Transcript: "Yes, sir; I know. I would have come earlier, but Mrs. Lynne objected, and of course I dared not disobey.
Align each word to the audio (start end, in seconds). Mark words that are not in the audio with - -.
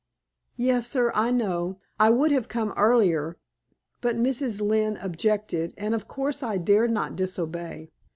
"Yes, 0.57 0.87
sir; 0.89 1.11
I 1.13 1.29
know. 1.29 1.77
I 1.99 2.09
would 2.09 2.31
have 2.31 2.47
come 2.47 2.73
earlier, 2.75 3.37
but 4.01 4.15
Mrs. 4.15 4.59
Lynne 4.59 4.97
objected, 4.97 5.75
and 5.77 5.93
of 5.93 6.07
course 6.07 6.41
I 6.41 6.57
dared 6.57 6.89
not 6.89 7.15
disobey. 7.15 7.91